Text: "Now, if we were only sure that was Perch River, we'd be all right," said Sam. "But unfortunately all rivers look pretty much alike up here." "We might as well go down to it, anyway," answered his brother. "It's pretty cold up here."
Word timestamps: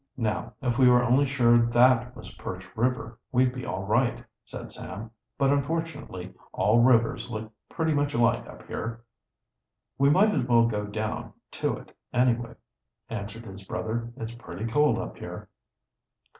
"Now, 0.17 0.53
if 0.63 0.79
we 0.79 0.89
were 0.89 1.03
only 1.03 1.27
sure 1.27 1.59
that 1.59 2.15
was 2.15 2.33
Perch 2.33 2.67
River, 2.75 3.19
we'd 3.31 3.53
be 3.53 3.67
all 3.67 3.83
right," 3.83 4.25
said 4.43 4.71
Sam. 4.71 5.11
"But 5.37 5.51
unfortunately 5.51 6.33
all 6.53 6.79
rivers 6.79 7.29
look 7.29 7.51
pretty 7.69 7.93
much 7.93 8.15
alike 8.15 8.47
up 8.47 8.65
here." 8.65 9.03
"We 9.99 10.09
might 10.09 10.31
as 10.33 10.43
well 10.47 10.65
go 10.65 10.85
down 10.87 11.33
to 11.51 11.77
it, 11.77 11.95
anyway," 12.11 12.55
answered 13.11 13.45
his 13.45 13.63
brother. 13.63 14.11
"It's 14.17 14.33
pretty 14.33 14.65
cold 14.65 14.97
up 14.97 15.17
here." 15.17 15.49